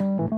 Welcome 0.00 0.30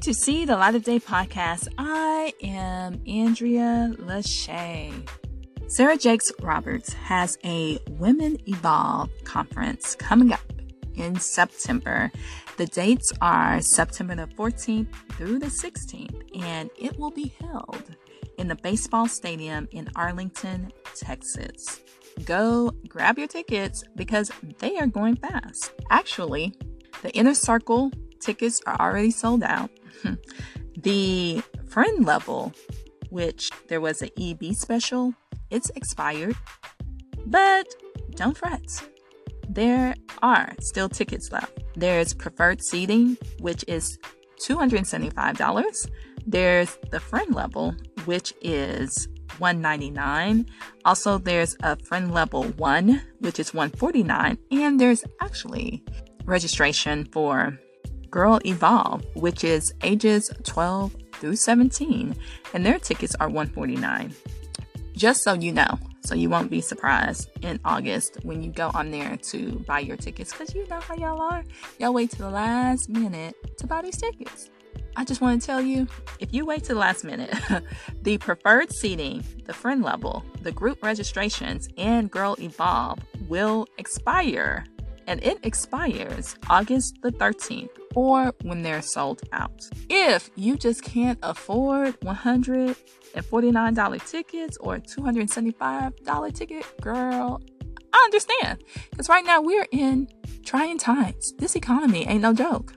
to 0.00 0.12
See 0.12 0.44
the 0.44 0.56
Light 0.56 0.74
of 0.74 0.82
Day 0.82 0.98
podcast. 0.98 1.68
I 1.78 2.32
am 2.42 3.00
Andrea 3.06 3.94
Lachey. 4.00 5.08
Sarah 5.68 5.96
Jakes 5.96 6.32
Roberts 6.40 6.94
has 6.94 7.38
a 7.44 7.78
Women 7.90 8.36
Evolve 8.46 9.10
conference 9.22 9.94
coming 9.94 10.32
up 10.32 10.52
in 10.96 11.20
September. 11.20 12.10
The 12.56 12.66
dates 12.66 13.12
are 13.20 13.60
September 13.60 14.16
the 14.16 14.26
14th 14.26 14.92
through 15.12 15.38
the 15.38 15.46
16th, 15.46 16.42
and 16.42 16.70
it 16.76 16.98
will 16.98 17.12
be 17.12 17.32
held 17.40 17.94
in 18.40 18.48
the 18.48 18.56
baseball 18.56 19.06
stadium 19.06 19.68
in 19.70 19.86
Arlington, 19.94 20.72
Texas. 20.96 21.82
Go 22.24 22.72
grab 22.88 23.18
your 23.18 23.28
tickets 23.28 23.84
because 23.96 24.32
they 24.58 24.78
are 24.78 24.86
going 24.86 25.16
fast. 25.16 25.72
Actually, 25.90 26.54
the 27.02 27.10
inner 27.12 27.34
circle 27.34 27.92
tickets 28.18 28.62
are 28.66 28.80
already 28.80 29.10
sold 29.10 29.42
out. 29.42 29.70
the 30.76 31.42
friend 31.68 32.06
level, 32.06 32.52
which 33.10 33.50
there 33.68 33.80
was 33.80 34.00
an 34.00 34.08
EB 34.18 34.54
special, 34.54 35.12
it's 35.50 35.68
expired. 35.76 36.34
But 37.26 37.66
don't 38.12 38.38
fret. 38.38 38.82
There 39.50 39.94
are 40.22 40.54
still 40.60 40.88
tickets 40.88 41.30
left. 41.30 41.52
There's 41.76 42.14
preferred 42.14 42.62
seating, 42.62 43.18
which 43.40 43.66
is 43.68 43.98
$275. 44.40 45.90
There's 46.26 46.78
the 46.90 47.00
friend 47.00 47.34
level, 47.34 47.74
which 48.06 48.32
is 48.42 49.08
199 49.38 50.46
also 50.84 51.18
there's 51.18 51.56
a 51.62 51.76
friend 51.84 52.12
level 52.12 52.44
1 52.44 53.02
which 53.20 53.38
is 53.38 53.54
149 53.54 54.38
and 54.50 54.80
there's 54.80 55.04
actually 55.20 55.82
registration 56.26 57.06
for 57.12 57.58
Girl 58.10 58.40
Evolve, 58.44 59.04
which 59.14 59.44
is 59.44 59.72
ages 59.82 60.30
12 60.44 60.96
through 61.14 61.36
17, 61.36 62.14
and 62.54 62.66
their 62.66 62.78
tickets 62.78 63.14
are 63.20 63.28
149. 63.28 64.12
Just 64.94 65.22
so 65.22 65.34
you 65.34 65.52
know, 65.52 65.78
so 66.00 66.14
you 66.14 66.28
won't 66.28 66.50
be 66.50 66.60
surprised 66.60 67.30
in 67.42 67.60
August 67.64 68.18
when 68.22 68.42
you 68.42 68.50
go 68.50 68.70
on 68.74 68.90
there 68.90 69.16
to 69.16 69.60
buy 69.66 69.80
your 69.80 69.96
tickets 69.96 70.32
because 70.32 70.54
you 70.54 70.66
know 70.68 70.80
how 70.80 70.94
y'all 70.94 71.20
are. 71.20 71.44
Y'all 71.78 71.94
wait 71.94 72.10
to 72.10 72.18
the 72.18 72.30
last 72.30 72.88
minute 72.88 73.34
to 73.58 73.66
buy 73.66 73.80
these 73.82 73.96
tickets. 73.96 74.50
I 74.96 75.04
just 75.04 75.20
want 75.20 75.40
to 75.40 75.46
tell 75.46 75.60
you 75.60 75.86
if 76.18 76.34
you 76.34 76.44
wait 76.44 76.64
to 76.64 76.74
the 76.74 76.78
last 76.78 77.04
minute, 77.04 77.34
the 78.02 78.18
preferred 78.18 78.72
seating, 78.72 79.24
the 79.46 79.54
friend 79.54 79.82
level, 79.82 80.24
the 80.42 80.52
group 80.52 80.82
registrations, 80.82 81.68
and 81.76 82.10
Girl 82.10 82.36
Evolve 82.38 82.98
will 83.28 83.66
expire 83.78 84.64
and 85.06 85.22
it 85.24 85.38
expires 85.42 86.36
August 86.48 86.98
the 87.02 87.10
13th 87.10 87.70
or 87.96 88.32
when 88.42 88.62
they're 88.62 88.80
sold 88.80 89.22
out. 89.32 89.68
If 89.88 90.30
you 90.36 90.56
just 90.56 90.84
can't 90.84 91.18
afford 91.22 91.98
$149 92.00 94.08
tickets 94.08 94.56
or 94.58 94.78
$275 94.78 96.34
ticket, 96.34 96.80
girl, 96.80 97.42
I 97.92 97.98
understand. 98.04 98.62
Because 98.90 99.08
right 99.08 99.24
now 99.24 99.40
we're 99.40 99.66
in 99.72 100.06
trying 100.44 100.78
times. 100.78 101.32
This 101.38 101.56
economy 101.56 102.06
ain't 102.06 102.22
no 102.22 102.32
joke. 102.32 102.74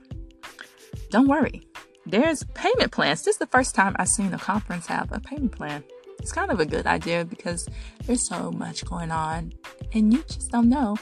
Don't 1.10 1.28
worry. 1.28 1.63
There's 2.06 2.44
payment 2.54 2.92
plans. 2.92 3.22
This 3.22 3.34
is 3.34 3.38
the 3.38 3.46
first 3.46 3.74
time 3.74 3.96
I've 3.98 4.08
seen 4.08 4.34
a 4.34 4.38
conference 4.38 4.86
have 4.86 5.10
a 5.10 5.20
payment 5.20 5.52
plan. 5.52 5.82
It's 6.18 6.32
kind 6.32 6.50
of 6.50 6.60
a 6.60 6.66
good 6.66 6.86
idea 6.86 7.24
because 7.24 7.66
there's 8.04 8.28
so 8.28 8.50
much 8.52 8.84
going 8.84 9.10
on 9.10 9.52
and 9.92 10.12
you 10.12 10.22
just 10.26 10.50
don't 10.50 10.68
know 10.68 10.96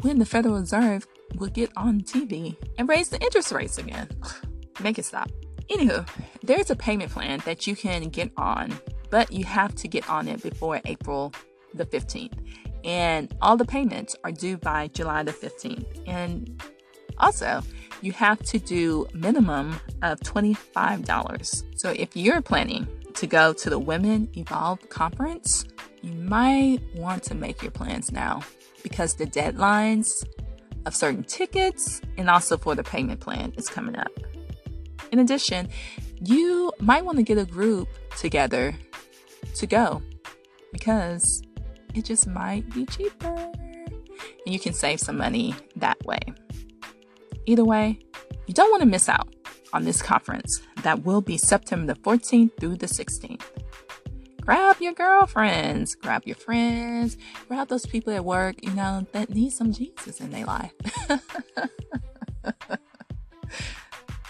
when 0.00 0.18
the 0.18 0.24
Federal 0.24 0.58
Reserve 0.58 1.06
will 1.36 1.48
get 1.48 1.70
on 1.76 2.00
TV 2.00 2.56
and 2.76 2.88
raise 2.88 3.08
the 3.08 3.20
interest 3.20 3.52
rates 3.52 3.78
again. 3.78 4.08
Make 4.82 4.98
it 4.98 5.04
stop. 5.04 5.30
Anywho, 5.70 6.08
there's 6.42 6.70
a 6.70 6.76
payment 6.76 7.12
plan 7.12 7.40
that 7.44 7.66
you 7.66 7.76
can 7.76 8.08
get 8.08 8.32
on, 8.36 8.76
but 9.10 9.32
you 9.32 9.44
have 9.44 9.74
to 9.76 9.88
get 9.88 10.08
on 10.08 10.26
it 10.26 10.42
before 10.42 10.80
April 10.86 11.32
the 11.74 11.84
15th. 11.84 12.38
And 12.84 13.34
all 13.42 13.56
the 13.56 13.64
payments 13.64 14.16
are 14.24 14.32
due 14.32 14.56
by 14.56 14.88
July 14.88 15.22
the 15.22 15.32
15th. 15.32 16.02
And 16.06 16.62
also, 17.18 17.62
you 18.00 18.12
have 18.12 18.42
to 18.44 18.58
do 18.58 19.06
minimum 19.12 19.80
of 20.02 20.20
$25. 20.20 21.64
So 21.78 21.90
if 21.90 22.16
you're 22.16 22.42
planning 22.42 22.86
to 23.14 23.26
go 23.26 23.52
to 23.52 23.70
the 23.70 23.78
Women 23.78 24.28
Evolve 24.34 24.88
conference, 24.88 25.64
you 26.02 26.12
might 26.12 26.78
want 26.94 27.22
to 27.24 27.34
make 27.34 27.62
your 27.62 27.72
plans 27.72 28.12
now 28.12 28.42
because 28.82 29.14
the 29.14 29.26
deadlines 29.26 30.24
of 30.86 30.94
certain 30.94 31.24
tickets 31.24 32.00
and 32.16 32.30
also 32.30 32.56
for 32.56 32.74
the 32.74 32.84
payment 32.84 33.20
plan 33.20 33.52
is 33.56 33.68
coming 33.68 33.96
up. 33.96 34.12
In 35.10 35.18
addition, 35.18 35.68
you 36.20 36.72
might 36.80 37.04
want 37.04 37.18
to 37.18 37.24
get 37.24 37.38
a 37.38 37.44
group 37.44 37.88
together 38.16 38.74
to 39.56 39.66
go 39.66 40.02
because 40.72 41.42
it 41.94 42.04
just 42.04 42.26
might 42.26 42.68
be 42.72 42.86
cheaper 42.86 43.34
and 44.46 44.54
you 44.54 44.60
can 44.60 44.72
save 44.72 45.00
some 45.00 45.16
money 45.16 45.54
that 45.76 46.02
way. 46.04 46.20
Either 47.48 47.64
way, 47.64 47.98
you 48.46 48.54
don't 48.54 48.70
want 48.70 48.82
to 48.82 48.86
miss 48.86 49.08
out 49.08 49.34
on 49.72 49.84
this 49.84 50.02
conference 50.02 50.60
that 50.82 51.04
will 51.04 51.20
be 51.20 51.36
September 51.36 51.92
the 51.92 52.00
14th 52.00 52.50
through 52.60 52.76
the 52.76 52.86
16th 52.86 53.42
grab 54.48 54.80
your 54.80 54.94
girlfriends, 54.94 55.94
grab 55.94 56.22
your 56.24 56.34
friends, 56.34 57.18
grab 57.48 57.68
those 57.68 57.84
people 57.84 58.14
at 58.14 58.24
work, 58.24 58.56
you 58.62 58.72
know, 58.72 59.06
that 59.12 59.28
need 59.28 59.50
some 59.50 59.74
Jesus 59.74 60.22
in 60.22 60.30
their 60.30 60.46
life. 60.46 60.72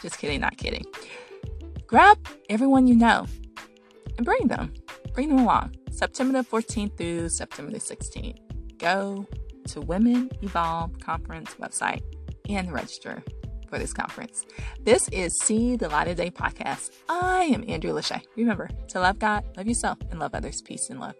Just 0.02 0.18
kidding, 0.18 0.40
not 0.40 0.56
kidding. 0.56 0.84
Grab 1.86 2.18
everyone 2.50 2.88
you 2.88 2.96
know 2.96 3.26
and 4.16 4.26
bring 4.26 4.48
them. 4.48 4.74
Bring 5.14 5.28
them 5.28 5.38
along. 5.38 5.76
September 5.92 6.42
the 6.42 6.48
14th 6.48 6.96
through 6.96 7.28
September 7.28 7.70
the 7.70 7.78
16th. 7.78 8.40
Go 8.78 9.24
to 9.68 9.80
Women 9.80 10.32
Evolve 10.42 10.98
Conference 10.98 11.54
website 11.60 12.02
and 12.48 12.72
register 12.72 13.22
for 13.68 13.78
this 13.78 13.92
conference. 13.92 14.46
This 14.82 15.08
is 15.08 15.38
See 15.38 15.76
the 15.76 15.88
Light 15.88 16.08
of 16.08 16.16
Day 16.16 16.30
podcast. 16.30 16.90
I 17.08 17.44
am 17.44 17.64
Andrea 17.68 17.92
Lachey. 17.92 18.22
Remember 18.36 18.68
to 18.88 19.00
love 19.00 19.18
God, 19.18 19.44
love 19.56 19.66
yourself, 19.66 19.98
and 20.10 20.18
love 20.18 20.34
others. 20.34 20.62
Peace 20.62 20.90
and 20.90 21.00
love. 21.00 21.14